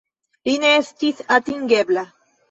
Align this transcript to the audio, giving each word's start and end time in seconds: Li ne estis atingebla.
Li 0.47 0.53
ne 0.61 0.69
estis 0.77 1.21
atingebla. 1.35 2.07